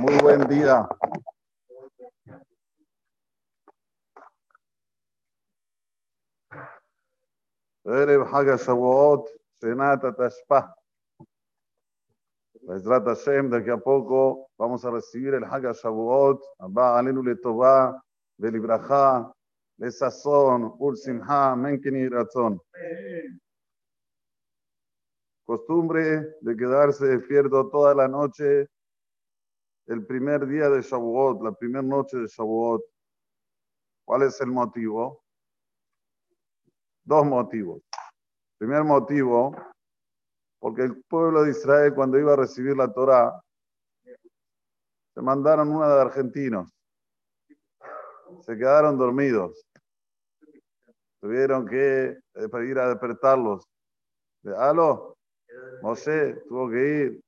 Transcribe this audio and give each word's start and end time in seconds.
Muy 0.00 0.18
buen 0.22 0.46
día. 0.48 0.88
Erev 7.84 8.22
Haga 8.22 8.56
Shavuot, 8.56 9.28
Senata 9.60 10.14
Tashpah. 10.14 10.74
Bezrat 12.62 13.04
Hashem, 13.06 13.50
de 13.50 13.58
aquí 13.58 13.70
a 13.70 13.76
poco 13.76 14.48
vamos 14.56 14.84
a 14.84 14.90
recibir 14.90 15.34
el 15.34 15.44
Haga 15.44 15.72
Shavuot, 15.72 16.40
Abba 16.60 16.98
Alenu 16.98 17.22
Letová, 17.22 18.00
Belibraja, 18.38 19.32
Lesazón, 19.78 20.74
Ul 20.78 20.96
Simha, 20.96 21.56
Menkini 21.56 22.08
Ratzon. 22.08 22.60
Costumbre 25.44 26.36
de 26.40 26.56
quedarse 26.56 27.06
despierto 27.06 27.68
toda 27.68 27.94
la 27.94 28.08
noche 28.08 28.68
el 29.86 30.06
primer 30.06 30.46
día 30.46 30.68
de 30.68 30.80
Shavuot, 30.82 31.42
la 31.42 31.52
primera 31.52 31.82
noche 31.82 32.16
de 32.16 32.26
Shavuot. 32.26 32.82
¿Cuál 34.04 34.22
es 34.22 34.40
el 34.40 34.48
motivo? 34.48 35.22
Dos 37.04 37.24
motivos. 37.26 37.82
Primer 38.58 38.84
motivo, 38.84 39.54
porque 40.58 40.82
el 40.82 41.02
pueblo 41.04 41.42
de 41.42 41.50
Israel 41.50 41.94
cuando 41.94 42.18
iba 42.18 42.32
a 42.32 42.36
recibir 42.36 42.76
la 42.76 42.92
Torah, 42.92 43.40
se 45.14 45.22
mandaron 45.22 45.70
una 45.70 45.94
de 45.94 46.00
argentinos. 46.00 46.72
Se 48.40 48.56
quedaron 48.56 48.98
dormidos. 48.98 49.64
Tuvieron 51.20 51.66
que 51.66 52.18
eh, 52.34 52.66
ir 52.68 52.78
a 52.78 52.88
despertarlos. 52.88 53.64
De, 54.42 54.56
Aló, 54.56 55.16
Moshe 55.82 56.34
tuvo 56.48 56.68
que 56.68 57.00
ir. 57.02 57.23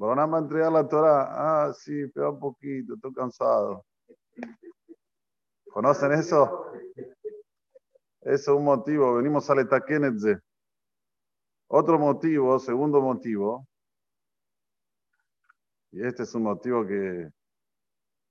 Van 0.00 0.18
a 0.18 0.38
entregar 0.38 0.72
la 0.72 0.88
Torah. 0.88 1.26
Ah, 1.28 1.72
sí, 1.74 2.06
pero 2.14 2.32
un 2.32 2.40
poquito, 2.40 2.94
estoy 2.94 3.12
cansado. 3.12 3.84
¿Conocen 5.70 6.12
eso? 6.12 6.72
Eso 8.22 8.32
es 8.32 8.48
un 8.48 8.64
motivo. 8.64 9.16
Venimos 9.16 9.50
a 9.50 9.54
Letakenetze. 9.54 10.38
Otro 11.68 11.98
motivo, 11.98 12.58
segundo 12.58 13.02
motivo, 13.02 13.68
y 15.92 16.04
este 16.04 16.22
es 16.22 16.34
un 16.34 16.44
motivo 16.44 16.86
que 16.86 17.30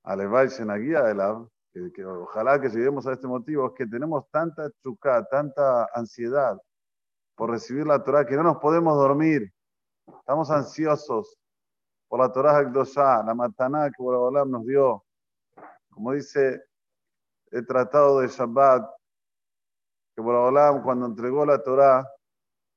Alevay 0.04 0.50
guía 0.80 1.04
de 1.04 1.92
que, 1.94 2.04
ojalá 2.04 2.60
que 2.60 2.70
lleguemos 2.70 3.06
a 3.06 3.14
este 3.14 3.28
motivo, 3.28 3.68
es 3.68 3.74
que 3.78 3.86
tenemos 3.86 4.28
tanta 4.32 4.70
chuca, 4.82 5.24
tanta 5.30 5.88
ansiedad 5.94 6.58
por 7.36 7.52
recibir 7.52 7.86
la 7.86 8.04
Torah 8.04 8.26
que 8.26 8.36
no 8.36 8.44
nos 8.44 8.58
podemos 8.58 8.98
dormir. 8.98 9.54
Estamos 10.08 10.50
ansiosos 10.50 11.40
por 12.10 12.20
la 12.20 12.32
Torah 12.32 12.58
Hakdoshá, 12.58 13.24
la 13.24 13.36
mataná 13.36 13.90
que 13.92 14.02
Borobolam 14.02 14.50
nos 14.50 14.66
dio. 14.66 15.06
Como 15.92 16.14
dice 16.14 16.66
el 17.52 17.66
tratado 17.68 18.20
de 18.20 18.28
Shabbat, 18.28 18.90
que 20.16 20.22
Borobolam 20.22 20.82
cuando 20.82 21.06
entregó 21.06 21.46
la 21.46 21.62
Torah, 21.62 22.06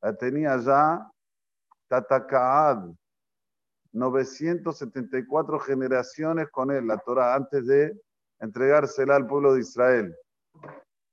la 0.02 0.14
tenía 0.14 0.58
ya 0.58 1.10
Tatakaad, 1.88 2.90
974 3.92 5.58
generaciones 5.60 6.50
con 6.50 6.70
él, 6.70 6.86
la 6.86 6.98
Torah, 6.98 7.34
antes 7.34 7.66
de 7.66 7.98
entregársela 8.38 9.16
al 9.16 9.26
pueblo 9.26 9.54
de 9.54 9.60
Israel. 9.60 10.14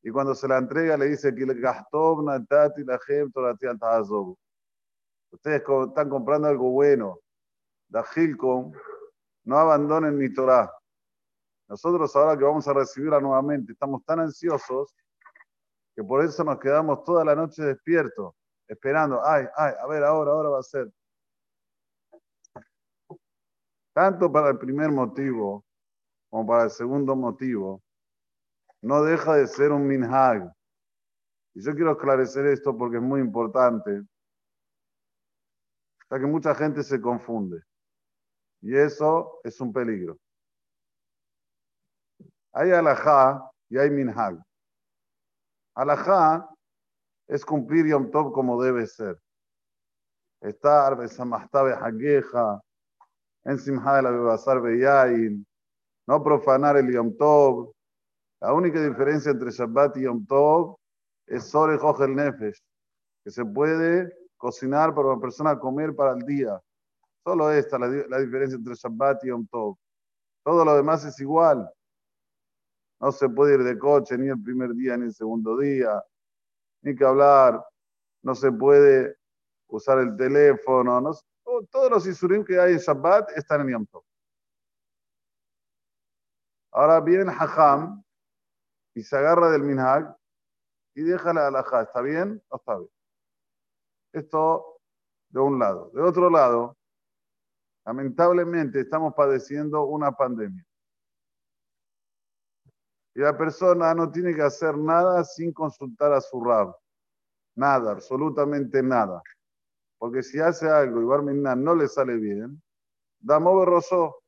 Y 0.02 0.12
cuando 0.12 0.36
se 0.36 0.48
la 0.48 0.58
entrega 0.58 0.98
le 0.98 1.08
dice 1.08 1.34
Ustedes 5.32 5.62
están 5.62 6.10
comprando 6.10 6.48
algo 6.48 6.72
bueno. 6.72 7.20
Dajilcom, 7.90 8.72
no 9.46 9.58
abandonen 9.58 10.18
mi 10.18 10.32
Torah. 10.34 10.72
Nosotros 11.68 12.16
ahora 12.16 12.38
que 12.38 12.44
vamos 12.44 12.68
a 12.68 12.74
recibirla 12.74 13.20
nuevamente, 13.20 13.74
estamos 13.74 14.04
tan 14.06 14.20
ansiosos 14.20 14.96
que 15.96 16.04
por 16.04 16.24
eso 16.24 16.44
nos 16.44 16.60
quedamos 16.60 17.04
toda 17.04 17.26
la 17.26 17.36
noche 17.36 17.62
despiertos, 17.64 18.34
esperando, 18.68 19.26
ay, 19.26 19.46
ay, 19.56 19.74
a 19.80 19.88
ver, 19.88 20.04
ahora, 20.04 20.32
ahora 20.32 20.50
va 20.50 20.60
a 20.60 20.64
ser. 20.64 20.92
Tanto 23.94 24.32
para 24.32 24.50
el 24.50 24.58
primer 24.58 24.92
motivo 24.92 25.66
como 26.30 26.48
para 26.48 26.64
el 26.66 26.70
segundo 26.70 27.16
motivo, 27.16 27.82
no 28.82 29.04
deja 29.04 29.36
de 29.36 29.48
ser 29.48 29.72
un 29.72 29.86
minhag. 29.88 30.52
Y 31.54 31.62
yo 31.62 31.74
quiero 31.74 31.92
esclarecer 31.92 32.46
esto 32.46 32.78
porque 32.78 32.98
es 32.98 33.04
muy 33.04 33.20
importante. 33.20 34.04
Hasta 36.02 36.20
que 36.20 36.26
mucha 36.26 36.56
gente 36.56 36.84
se 36.84 37.02
confunde. 37.02 37.62
Y 38.62 38.76
eso 38.76 39.40
es 39.44 39.60
un 39.62 39.72
peligro. 39.72 40.18
Hay 42.54 42.72
alajá 42.72 43.50
y 43.70 43.78
hay 43.78 43.90
minhag. 43.90 44.42
Alajá 45.76 46.50
es 47.28 47.46
cumplir 47.46 47.88
Yom 47.88 48.12
Tov 48.12 48.34
como 48.34 48.62
debe 48.62 48.86
ser. 48.88 49.18
Estar, 50.42 50.98
besamahtabe 50.98 51.74
hageja, 51.74 52.62
en 53.44 53.60
simha 53.60 53.96
de 53.98 54.02
la 54.02 54.12
bebasar 54.12 54.62
beyain, 54.62 55.46
no 56.08 56.24
profanar 56.24 56.78
el 56.78 56.92
Yom 56.92 57.16
Tov, 57.18 57.72
la 58.42 58.54
única 58.54 58.82
diferencia 58.82 59.32
entre 59.32 59.52
Shabbat 59.52 59.98
y 59.98 60.04
Yom 60.04 60.26
Tov 60.26 60.78
es 61.28 61.44
sobre 61.46 61.76
el 61.76 62.16
Nefesh, 62.16 62.60
que 63.24 63.32
se 63.32 63.46
puede 63.46 64.12
cocinar 64.38 64.96
para 64.96 65.10
una 65.10 65.22
persona 65.22 65.60
comer 65.60 65.96
para 65.96 66.14
el 66.14 66.26
día. 66.26 66.60
Solo 67.30 67.52
esta 67.52 67.78
la, 67.78 67.88
la 67.88 68.18
diferencia 68.18 68.58
entre 68.58 68.74
Shabbat 68.74 69.24
y 69.24 69.28
Yom 69.28 69.46
Tov. 69.46 69.78
Todo 70.44 70.66
lo 70.66 70.76
demás 70.76 71.06
es 71.06 71.20
igual. 71.20 71.72
No 73.00 73.12
se 73.12 73.30
puede 73.30 73.54
ir 73.54 73.64
de 73.64 73.78
coche 73.78 74.18
ni 74.18 74.30
el 74.30 74.42
primer 74.42 74.74
día 74.74 74.98
ni 74.98 75.06
el 75.06 75.14
segundo 75.14 75.56
día, 75.56 76.04
ni 76.82 76.96
que 76.96 77.06
hablar. 77.06 77.64
No 78.24 78.34
se 78.34 78.52
puede 78.52 79.16
usar 79.68 80.00
el 80.00 80.18
teléfono. 80.18 81.00
No, 81.00 81.12
todos 81.70 81.92
los 81.92 82.08
isurim 82.08 82.44
que 82.44 82.60
hay 82.60 82.74
en 82.74 82.80
Shabbat 82.80 83.30
están 83.38 83.62
en 83.62 83.74
Yom 83.74 83.86
Tov. 83.86 84.04
Ahora 86.72 87.00
viene 87.00 87.32
Hajam 87.32 88.04
y 88.96 89.04
se 89.04 89.16
agarra 89.16 89.52
del 89.52 89.62
minhag 89.62 90.18
y 90.96 91.04
deja 91.04 91.32
la 91.32 91.46
alajá. 91.46 91.84
¿Está 91.84 92.02
bien 92.02 92.42
o 92.48 92.56
está 92.58 92.76
bien? 92.76 92.90
Esto 94.14 94.82
de 95.30 95.40
un 95.40 95.60
lado. 95.60 95.92
De 95.94 96.02
otro 96.02 96.32
lado, 96.32 96.79
lamentablemente 97.90 98.82
estamos 98.82 99.16
padeciendo 99.16 99.86
una 99.86 100.12
pandemia. 100.12 100.64
Y 103.16 103.20
la 103.20 103.36
persona 103.36 103.96
no 103.96 104.12
tiene 104.12 104.36
que 104.36 104.44
hacer 104.44 104.78
nada 104.78 105.24
sin 105.24 105.52
consultar 105.52 106.14
a 106.14 106.22
su 106.22 106.40
rab. 106.40 106.76
Nada, 107.56 107.94
absolutamente 107.94 108.84
nada. 108.84 109.24
Porque 109.98 110.22
si 110.22 110.40
hace 110.40 110.70
algo 110.70 111.02
y 111.02 111.06
Barminan 111.06 111.64
no 111.64 111.74
le 111.74 111.88
sale 111.88 112.18
bien, 112.18 112.62
Damo 113.20 113.58
Berroso 113.58 114.22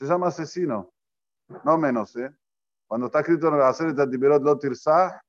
se 0.00 0.06
llama 0.06 0.26
asesino. 0.26 0.92
No 1.64 1.78
menos, 1.78 2.16
¿eh? 2.16 2.34
Cuando 2.88 3.06
está 3.06 3.20
escrito 3.20 3.46
en 3.46 3.54
el 3.54 3.62
hacer 3.62 3.94
Tatiperot 3.94 4.42
Lotirsah, 4.42 5.22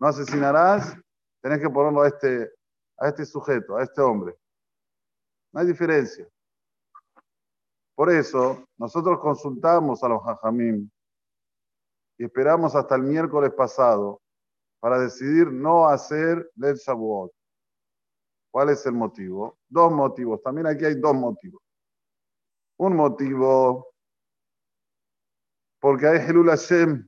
no 0.00 0.08
asesinarás, 0.08 0.96
tenés 1.40 1.60
que 1.60 1.70
ponerlo 1.70 2.02
a 2.02 2.08
este, 2.08 2.52
a 2.98 3.06
este 3.06 3.24
sujeto, 3.24 3.76
a 3.76 3.84
este 3.84 4.00
hombre. 4.00 4.36
No 5.52 5.60
hay 5.60 5.68
diferencia. 5.68 6.28
Por 7.96 8.10
eso, 8.10 8.68
nosotros 8.76 9.18
consultamos 9.18 10.04
a 10.04 10.08
los 10.08 10.20
hajamim 10.22 10.88
y 12.18 12.24
esperamos 12.24 12.76
hasta 12.76 12.94
el 12.94 13.02
miércoles 13.02 13.52
pasado 13.52 14.20
para 14.78 15.00
decidir 15.00 15.50
no 15.50 15.88
hacer 15.88 16.48
del 16.54 16.76
Shavuot. 16.76 17.32
¿Cuál 18.52 18.70
es 18.70 18.86
el 18.86 18.92
motivo? 18.92 19.58
Dos 19.68 19.90
motivos. 19.90 20.40
También 20.42 20.68
aquí 20.68 20.84
hay 20.84 20.94
dos 20.94 21.14
motivos. 21.14 21.60
Un 22.78 22.94
motivo 22.94 23.88
porque 25.80 26.06
hay 26.06 26.18
Helul 26.18 26.48
Hashem, 26.48 27.06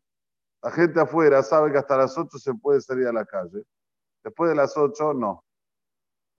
la 0.62 0.70
gente 0.70 1.00
afuera 1.00 1.42
sabe 1.42 1.72
que 1.72 1.78
hasta 1.78 1.96
las 1.96 2.16
8 2.16 2.38
se 2.38 2.54
puede 2.54 2.80
salir 2.80 3.06
a 3.06 3.12
la 3.12 3.24
calle. 3.24 3.64
Después 4.22 4.50
de 4.50 4.56
las 4.56 4.76
8, 4.76 5.14
no. 5.14 5.44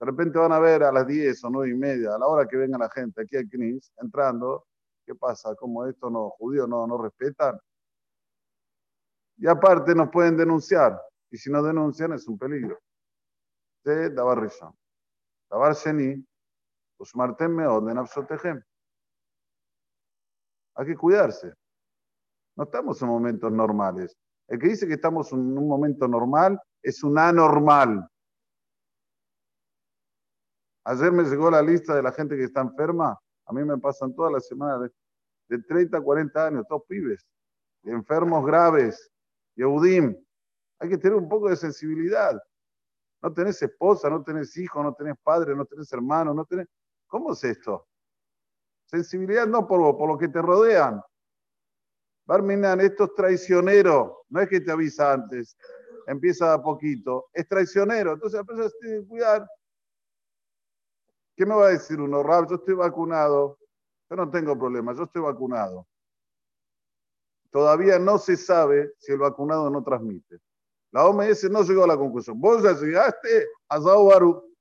De 0.00 0.06
repente 0.06 0.38
van 0.38 0.52
a 0.52 0.58
ver 0.58 0.82
a 0.82 0.90
las 0.90 1.06
10 1.06 1.44
o 1.44 1.50
9 1.50 1.70
y 1.70 1.74
media, 1.74 2.14
a 2.14 2.18
la 2.18 2.26
hora 2.26 2.48
que 2.48 2.56
venga 2.56 2.78
la 2.78 2.88
gente 2.88 3.20
aquí 3.20 3.36
a 3.36 3.44
Knis, 3.46 3.92
entrando, 3.98 4.66
¿qué 5.04 5.14
pasa? 5.14 5.54
¿Cómo 5.54 5.86
esto 5.86 6.08
no, 6.08 6.30
judíos 6.30 6.66
no, 6.66 6.86
no 6.86 6.96
respetan? 7.02 7.60
Y 9.36 9.46
aparte 9.46 9.94
nos 9.94 10.08
pueden 10.10 10.38
denunciar. 10.38 10.98
Y 11.30 11.36
si 11.36 11.50
no 11.50 11.62
denuncian 11.62 12.14
es 12.14 12.26
un 12.26 12.38
peligro. 12.38 12.78
De 13.84 14.08
Dabar 14.10 14.40
Rishon. 14.40 14.74
Dabar 15.50 15.74
Sheni, 15.74 16.26
Usmartem 16.98 17.54
Meod, 17.54 17.88
Hay 20.76 20.86
que 20.86 20.96
cuidarse. 20.96 21.52
No 22.56 22.64
estamos 22.64 23.00
en 23.02 23.08
momentos 23.08 23.52
normales. 23.52 24.16
El 24.48 24.58
que 24.58 24.68
dice 24.68 24.88
que 24.88 24.94
estamos 24.94 25.30
en 25.32 25.38
un 25.38 25.68
momento 25.68 26.08
normal 26.08 26.58
es 26.82 27.02
un 27.02 27.18
anormal. 27.18 28.09
Ayer 30.84 31.12
me 31.12 31.24
llegó 31.24 31.50
la 31.50 31.62
lista 31.62 31.94
de 31.94 32.02
la 32.02 32.12
gente 32.12 32.36
que 32.36 32.44
está 32.44 32.62
enferma. 32.62 33.18
A 33.46 33.52
mí 33.52 33.64
me 33.64 33.78
pasan 33.78 34.14
todas 34.14 34.32
las 34.32 34.46
semanas 34.46 34.80
de, 35.48 35.56
de 35.56 35.62
30 35.64 35.98
a 35.98 36.00
40 36.00 36.46
años, 36.46 36.64
todos 36.68 36.82
pibes, 36.88 37.26
enfermos 37.82 38.44
graves, 38.46 39.10
Yehudim. 39.56 40.16
Hay 40.78 40.88
que 40.88 40.98
tener 40.98 41.16
un 41.16 41.28
poco 41.28 41.48
de 41.50 41.56
sensibilidad. 41.56 42.40
No 43.22 43.32
tenés 43.32 43.60
esposa, 43.60 44.08
no 44.08 44.22
tenés 44.22 44.56
hijo, 44.56 44.82
no 44.82 44.94
tenés 44.94 45.16
padre, 45.22 45.54
no 45.54 45.66
tenés 45.66 45.92
hermano, 45.92 46.32
no 46.32 46.44
tenés... 46.46 46.66
¿Cómo 47.06 47.32
es 47.32 47.44
esto? 47.44 47.86
Sensibilidad 48.86 49.46
no 49.46 49.66
por, 49.66 49.96
por 49.98 50.08
lo 50.08 50.16
que 50.16 50.28
te 50.28 50.40
rodean. 50.40 51.02
Barminan, 52.24 52.80
esto 52.80 53.04
es 53.04 53.14
traicionero. 53.14 54.24
No 54.28 54.40
es 54.40 54.48
que 54.48 54.60
te 54.60 54.70
avisa 54.70 55.12
antes, 55.12 55.56
empieza 56.06 56.54
a 56.54 56.62
poquito. 56.62 57.26
Es 57.32 57.46
traicionero. 57.46 58.12
Entonces 58.12 58.38
la 58.38 58.44
persona 58.44 58.70
tiene 58.80 59.00
que 59.00 59.06
cuidar. 59.08 59.46
¿Qué 61.40 61.46
me 61.46 61.54
va 61.54 61.68
a 61.68 61.70
decir 61.70 61.98
uno? 61.98 62.22
Rab, 62.22 62.50
yo 62.50 62.56
estoy 62.56 62.74
vacunado. 62.74 63.58
Yo 64.10 64.16
no 64.16 64.30
tengo 64.30 64.58
problema, 64.58 64.92
yo 64.92 65.04
estoy 65.04 65.22
vacunado. 65.22 65.88
Todavía 67.50 67.98
no 67.98 68.18
se 68.18 68.36
sabe 68.36 68.92
si 68.98 69.12
el 69.12 69.20
vacunado 69.20 69.70
no 69.70 69.82
transmite. 69.82 70.38
La 70.92 71.06
OMS 71.06 71.50
no 71.50 71.62
llegó 71.62 71.84
a 71.84 71.86
la 71.86 71.96
conclusión. 71.96 72.38
Vos 72.38 72.62
ya 72.62 72.74
llegaste 72.74 73.48
a 73.70 73.78
Baru. 73.78 74.54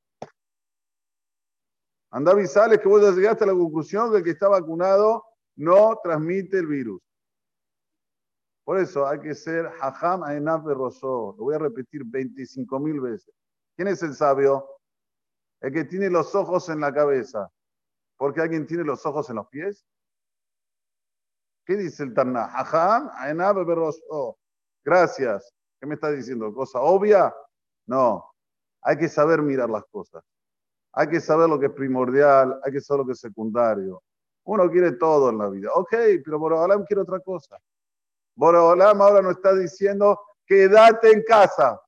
Anda 2.12 2.31
a 2.31 2.36
avisarles 2.36 2.80
que 2.80 2.88
vos 2.88 3.02
ya 3.02 3.12
llegaste 3.12 3.44
a 3.44 3.48
la 3.48 3.56
conclusión 3.56 4.14
de 4.14 4.14
que 4.14 4.18
el 4.20 4.24
que 4.24 4.31
está 4.31 4.48
vacunado 4.48 5.26
no 5.58 6.00
transmite 6.02 6.60
el 6.60 6.68
virus. 6.68 7.02
Por 8.64 8.80
eso 8.80 9.06
hay 9.06 9.20
que 9.20 9.36
ser 9.36 9.70
Hajam 9.81 10.24
Ainaf 10.24 10.64
Rosó. 10.64 11.36
Lo 11.38 11.44
voy 11.44 11.56
a 11.56 11.60
repetir 11.60 12.04
25 12.06 12.80
mil 12.80 13.02
veces. 13.02 13.36
¿Quién 13.76 13.90
es 13.90 14.02
el 14.02 14.16
sabio? 14.16 14.79
El 15.62 15.74
que 15.74 15.86
tiene 15.86 16.10
los 16.10 16.34
ojos 16.36 16.70
en 16.70 16.80
la 16.80 16.94
cabeza. 16.94 17.52
¿Porque 18.18 18.42
alguien 18.42 18.66
tiene 18.66 18.84
los 18.84 19.06
ojos 19.06 19.30
en 19.30 19.38
los 19.38 19.48
pies? 19.48 19.86
¿Qué 21.66 21.76
dice 21.78 22.04
el 22.04 22.14
Tanna? 22.14 22.52
Rosó. 23.34 24.38
Gracias. 24.84 25.54
¿Qué 25.80 25.86
me 25.86 25.96
está 25.96 26.12
diciendo? 26.12 26.54
¿Cosa 26.54 26.80
obvia? 26.82 27.34
No. 27.86 28.26
Hay 28.82 28.98
que 28.98 29.08
saber 29.08 29.42
mirar 29.42 29.70
las 29.70 29.86
cosas. 29.86 30.24
Hay 30.94 31.08
que 31.08 31.22
saber 31.22 31.48
lo 31.48 31.60
que 31.60 31.68
es 31.68 31.72
primordial, 31.72 32.60
hay 32.64 32.72
que 32.72 32.82
saber 32.82 33.02
lo 33.02 33.06
que 33.06 33.14
es 33.14 33.20
secundario. 33.20 34.02
Uno 34.46 34.70
quiere 34.70 34.94
todo 34.94 35.30
en 35.30 35.38
la 35.38 35.48
vida. 35.50 35.70
Ok, 35.76 35.92
pero 36.24 36.40
Boreolam 36.40 36.84
quiere 36.86 37.02
otra 37.02 37.20
cosa. 37.20 37.58
Boreolam 38.36 39.02
ahora 39.02 39.22
nos 39.22 39.34
está 39.34 39.54
diciendo, 39.54 40.20
quédate 40.46 41.12
en 41.12 41.24
casa. 41.24 41.80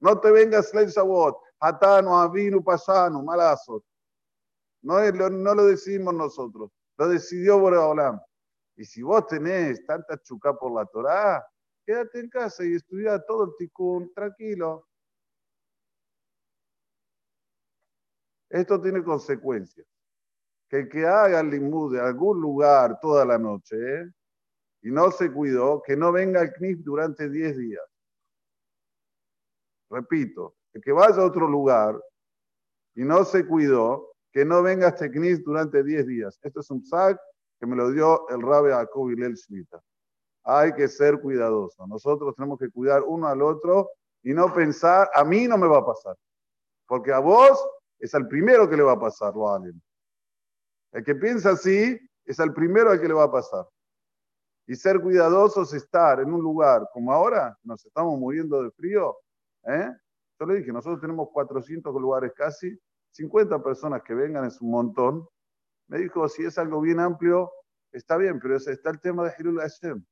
No 0.00 0.18
te 0.20 0.30
vengas 0.30 0.74
a 0.74 0.82
Shabbat. 0.84 1.36
Hatano, 1.60 2.18
Avinu, 2.18 2.62
Pasano, 2.62 3.22
Malazo. 3.22 3.84
No, 4.82 5.00
no 5.10 5.54
lo 5.54 5.66
decidimos 5.66 6.14
nosotros. 6.14 6.70
Lo 6.96 7.08
decidió 7.08 7.58
Boreolam. 7.58 8.20
Y 8.76 8.84
si 8.84 9.02
vos 9.02 9.26
tenés 9.26 9.84
tanta 9.84 10.16
chuca 10.22 10.54
por 10.54 10.72
la 10.72 10.86
Torah, 10.86 11.44
quédate 11.84 12.20
en 12.20 12.28
casa 12.28 12.64
y 12.64 12.74
estudia 12.74 13.18
todo 13.20 13.44
el 13.44 13.50
tikkun 13.58 14.12
tranquilo. 14.14 14.86
Esto 18.48 18.80
tiene 18.80 19.02
consecuencias. 19.02 19.86
Que 20.68 20.80
el 20.80 20.88
que 20.88 21.06
haga 21.06 21.40
el 21.40 21.50
limud 21.50 21.94
de 21.94 22.00
algún 22.00 22.40
lugar 22.40 23.00
toda 23.00 23.24
la 23.24 23.38
noche 23.38 23.76
y 24.82 24.90
no 24.90 25.10
se 25.10 25.32
cuidó, 25.32 25.82
que 25.82 25.96
no 25.96 26.12
venga 26.12 26.40
al 26.40 26.52
CNIF 26.52 26.78
durante 26.84 27.28
10 27.28 27.56
días. 27.56 27.84
Repito, 29.90 30.57
que 30.80 30.92
vaya 30.92 31.16
a 31.16 31.26
otro 31.26 31.48
lugar 31.48 32.00
y 32.94 33.04
no 33.04 33.24
se 33.24 33.46
cuidó, 33.46 34.12
que 34.32 34.44
no 34.44 34.62
venga 34.62 34.86
a 34.86 34.90
este 34.90 35.10
CNIF 35.10 35.40
durante 35.44 35.82
10 35.82 36.06
días. 36.06 36.38
Esto 36.42 36.60
es 36.60 36.70
un 36.70 36.84
sac 36.84 37.18
que 37.58 37.66
me 37.66 37.76
lo 37.76 37.90
dio 37.90 38.28
el 38.28 38.42
Rabbi 38.42 38.70
Jacob 38.70 39.08
Lel 39.10 39.34
Shmita. 39.34 39.80
Hay 40.44 40.72
que 40.74 40.88
ser 40.88 41.20
cuidadoso. 41.20 41.86
Nosotros 41.86 42.34
tenemos 42.34 42.58
que 42.58 42.70
cuidar 42.70 43.02
uno 43.02 43.26
al 43.28 43.42
otro 43.42 43.90
y 44.22 44.32
no 44.32 44.52
pensar, 44.52 45.08
a 45.14 45.24
mí 45.24 45.46
no 45.46 45.58
me 45.58 45.66
va 45.66 45.78
a 45.78 45.86
pasar. 45.86 46.16
Porque 46.86 47.12
a 47.12 47.18
vos 47.18 47.58
es 47.98 48.14
al 48.14 48.26
primero 48.28 48.68
que 48.68 48.76
le 48.76 48.82
va 48.82 48.92
a 48.92 49.00
pasar, 49.00 49.34
lo 49.34 49.52
Allen. 49.52 49.80
El 50.92 51.04
que 51.04 51.14
piensa 51.14 51.50
así 51.50 51.98
es 52.24 52.40
al 52.40 52.52
primero 52.54 52.90
al 52.90 53.00
que 53.00 53.08
le 53.08 53.14
va 53.14 53.24
a 53.24 53.32
pasar. 53.32 53.66
Y 54.66 54.74
ser 54.76 55.00
cuidadosos, 55.00 55.72
estar 55.72 56.20
en 56.20 56.32
un 56.32 56.42
lugar 56.42 56.88
como 56.92 57.12
ahora, 57.12 57.56
nos 57.62 57.84
estamos 57.84 58.18
muriendo 58.18 58.62
de 58.62 58.70
frío. 58.70 59.16
¿eh? 59.64 59.90
Yo 60.38 60.46
le 60.46 60.56
dije, 60.56 60.72
nosotros 60.72 61.00
tenemos 61.00 61.28
400 61.32 61.92
lugares 61.94 62.32
casi, 62.34 62.78
50 63.12 63.62
personas 63.62 64.02
que 64.02 64.14
vengan 64.14 64.44
es 64.44 64.60
un 64.60 64.70
montón. 64.70 65.26
Me 65.88 65.98
dijo, 65.98 66.28
si 66.28 66.44
es 66.44 66.58
algo 66.58 66.80
bien 66.80 67.00
amplio, 67.00 67.50
está 67.92 68.16
bien, 68.16 68.38
pero 68.38 68.56
está 68.56 68.90
el 68.90 69.00
tema 69.00 69.24
de 69.24 69.34
Hirul 69.38 69.58
Hashem. 69.60 70.04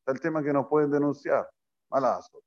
Está 0.00 0.12
el 0.12 0.20
tema 0.20 0.42
que 0.42 0.52
nos 0.52 0.68
pueden 0.68 0.90
denunciar. 0.90 1.48
Malazo. 1.90 2.42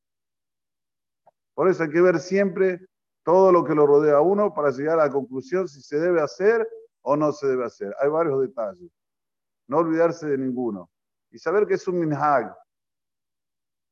Por 1.53 1.67
eso 1.69 1.83
hay 1.83 1.89
que 1.89 2.01
ver 2.01 2.19
siempre 2.19 2.79
todo 3.23 3.51
lo 3.51 3.63
que 3.63 3.75
lo 3.75 3.87
rodea 3.87 4.17
a 4.17 4.21
uno 4.21 4.53
para 4.53 4.69
llegar 4.69 4.99
a 4.99 5.07
la 5.07 5.11
conclusión 5.11 5.67
si 5.67 5.81
se 5.81 5.99
debe 5.99 6.21
hacer 6.21 6.65
o 7.01 7.17
no 7.17 7.31
se 7.31 7.47
debe 7.47 7.65
hacer. 7.65 7.93
Hay 7.99 8.09
varios 8.09 8.39
detalles. 8.41 8.91
No 9.67 9.79
olvidarse 9.79 10.27
de 10.27 10.37
ninguno. 10.37 10.89
Y 11.31 11.39
saber 11.39 11.65
que 11.65 11.73
es 11.73 11.87
un 11.87 11.99
minhag. 11.99 12.55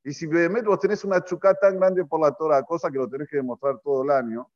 Y 0.07 0.13
si 0.13 0.27
vos 0.27 0.79
tenés 0.79 1.03
una 1.03 1.23
chucá 1.23 1.55
tan 1.55 1.79
grande 1.79 2.05
por 2.05 2.21
la 2.21 2.31
Torah, 2.31 2.61
cosa 2.61 2.91
que 2.91 2.99
lo 2.99 3.09
tenés 3.09 3.27
que 3.27 3.37
demostrar 3.37 3.79
todo 3.79 4.03
el 4.03 4.11
año, 4.11 4.47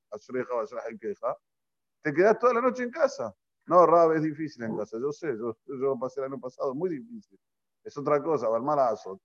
te 2.04 2.14
quedás 2.14 2.38
toda 2.38 2.54
la 2.54 2.62
noche 2.62 2.84
en 2.84 2.92
casa. 2.92 3.36
No, 3.66 3.84
Rab, 3.88 4.12
es 4.12 4.22
difícil 4.22 4.64
en 4.64 4.78
casa. 4.78 5.00
Yo 5.02 5.12
sé, 5.12 5.36
yo, 5.36 5.58
yo 5.66 5.98
pasé 6.00 6.20
el 6.20 6.28
año 6.28 6.40
pasado, 6.40 6.76
muy 6.76 6.92
difícil. 6.92 7.40
Es 7.84 7.98
otra 7.98 8.22
cosa, 8.22 8.48
malazo. 8.60 9.20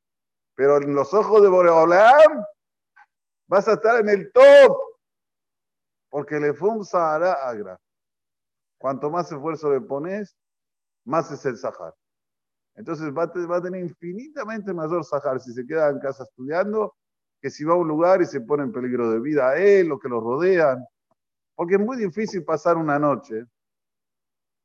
Pero 0.54 0.78
en 0.78 0.94
los 0.94 1.12
ojos 1.12 1.42
de 1.42 1.48
Boreolam 1.48 2.42
vas 3.46 3.68
a 3.68 3.74
estar 3.74 4.00
en 4.00 4.08
el 4.08 4.32
top 4.32 4.78
porque 6.08 6.40
le 6.40 6.54
fum 6.54 6.82
Sahara 6.84 7.34
agra. 7.34 7.78
Cuanto 8.78 9.10
más 9.10 9.30
esfuerzo 9.30 9.70
le 9.70 9.82
pones, 9.82 10.34
más 11.04 11.30
es 11.30 11.44
el 11.44 11.58
Sahar. 11.58 11.94
Entonces 12.76 13.12
va 13.12 13.24
a, 13.24 13.62
tener 13.62 13.80
infinitamente 13.80 14.72
mayor 14.72 15.04
Sahar 15.04 15.40
si 15.40 15.52
se 15.52 15.66
queda 15.66 15.90
en 15.90 16.00
casa 16.00 16.24
estudiando 16.24 16.94
que 17.40 17.50
si 17.50 17.62
va 17.62 17.74
a 17.74 17.76
un 17.76 17.86
lugar 17.86 18.22
y 18.22 18.26
se 18.26 18.40
pone 18.40 18.64
en 18.64 18.72
peligro 18.72 19.10
de 19.10 19.20
vida 19.20 19.50
a 19.50 19.56
él 19.56 19.92
o 19.92 19.98
que 19.98 20.08
lo 20.08 20.20
rodean. 20.20 20.84
Porque 21.54 21.74
es 21.74 21.80
muy 21.80 21.96
difícil 21.96 22.42
pasar 22.42 22.76
una 22.76 22.98
noche, 22.98 23.44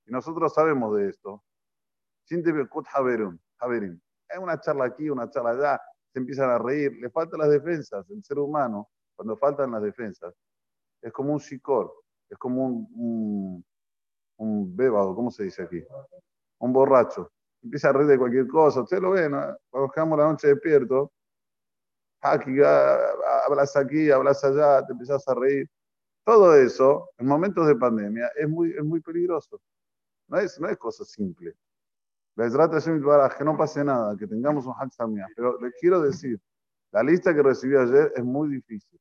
y 0.10 0.12
nosotros 0.12 0.54
sabemos 0.54 0.96
de 0.96 1.10
esto, 1.10 1.44
sin 2.24 2.44
Haberim. 3.60 4.00
Hay 4.30 4.40
una 4.40 4.60
charla 4.60 4.86
aquí, 4.86 5.10
una 5.10 5.30
charla 5.30 5.52
allá, 5.52 5.82
se 6.12 6.20
empiezan 6.20 6.50
a 6.50 6.58
reír, 6.58 6.94
le 7.00 7.10
faltan 7.12 7.40
las 7.40 7.50
defensas. 7.50 8.10
El 8.10 8.24
ser 8.24 8.40
humano, 8.40 8.90
cuando 9.16 9.38
faltan 9.38 9.72
las 9.72 9.84
defensas, 9.84 10.34
es 11.02 11.14
como 11.14 11.34
un 11.34 11.40
sicor, 11.40 11.94
es 12.28 12.38
como 12.38 12.66
un, 12.66 13.64
un, 14.38 14.76
bébado, 14.76 15.14
¿cómo 15.16 15.30
se 15.30 15.44
dice 15.44 15.64
aquí? 15.64 15.84
Un 16.60 16.74
borracho. 16.74 17.32
Empieza 17.62 17.90
a 17.90 17.94
reír 17.94 18.08
de 18.08 18.18
cualquier 18.18 18.48
cosa. 18.48 18.82
Usted 18.82 19.00
lo 19.00 19.12
ve, 19.12 19.30
¿no? 19.30 19.58
Cuando 19.70 20.18
la 20.18 20.30
noche 20.32 20.48
despierto, 20.48 21.12
aquí, 22.22 22.52
hablas 23.46 23.76
aquí, 23.76 24.12
hablas 24.12 24.44
allá, 24.44 24.86
te 24.86 24.94
empiezas 24.94 25.28
a 25.28 25.36
reír. 25.36 25.70
Todo 26.24 26.56
eso, 26.56 27.10
en 27.18 27.28
momentos 27.28 27.68
de 27.68 27.76
pandemia, 27.76 28.32
es 28.36 28.48
muy, 28.48 28.72
es 28.72 28.84
muy 28.84 29.02
peligroso. 29.02 29.62
No 30.28 30.38
es, 30.38 30.60
no 30.60 30.70
es 30.70 30.78
cosa 30.78 31.04
simple. 31.04 31.56
Les 32.36 32.54
trata 32.54 32.80
de 32.80 33.36
que 33.38 33.44
no 33.44 33.58
pase 33.58 33.84
nada, 33.84 34.16
que 34.18 34.28
tengamos 34.28 34.66
un 34.66 34.74
Hatzamia. 34.78 35.28
Pero 35.36 35.60
les 35.60 35.74
quiero 35.80 36.02
decir, 36.02 36.40
la 36.92 37.04
lista 37.04 37.34
que 37.34 37.44
recibí 37.44 37.76
ayer 37.76 38.14
es 38.16 38.24
muy 38.24 38.50
difícil 38.50 39.00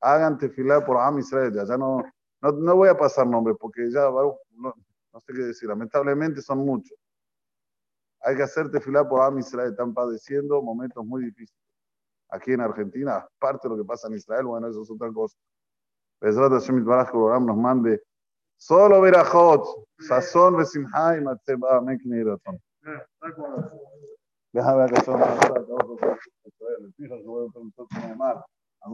hagan 0.00 0.38
tefilá 0.38 0.84
por 0.84 0.98
Am 0.98 1.18
Israel. 1.18 1.52
Ya, 1.52 1.76
no, 1.76 2.02
no, 2.40 2.52
no, 2.52 2.76
voy 2.76 2.88
a 2.88 2.96
pasar 2.96 3.26
nombres 3.26 3.56
porque 3.60 3.90
ya 3.90 4.10
no, 4.10 4.38
no, 4.52 5.20
sé 5.20 5.32
qué 5.32 5.42
decir. 5.42 5.68
Lamentablemente 5.68 6.42
son 6.42 6.58
muchos. 6.58 6.96
Hay 8.20 8.36
que 8.36 8.42
hacer 8.42 8.70
tefilá 8.70 9.08
por 9.08 9.22
Am 9.22 9.38
Israel. 9.38 9.70
Están 9.70 9.94
padeciendo 9.94 10.60
momentos 10.62 11.04
muy 11.04 11.24
difíciles. 11.24 11.62
Aquí 12.30 12.52
en 12.52 12.60
Argentina, 12.60 13.16
aparte 13.16 13.68
de 13.68 13.76
lo 13.76 13.82
que 13.82 13.86
pasa 13.86 14.08
en 14.08 14.14
Israel, 14.14 14.44
bueno, 14.46 14.68
eso 14.68 14.82
es 14.82 14.90
otra 14.90 15.10
cosa. 15.12 15.36
Mande 16.20 18.02
solo 18.56 19.00
Déjame 24.52 24.88
son 25.04 25.20
las 25.20 25.48
cosas. 25.48 25.68
A 28.80 28.88